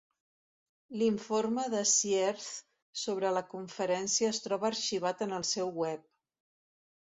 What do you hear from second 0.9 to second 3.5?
L'informe de Sierz sobre la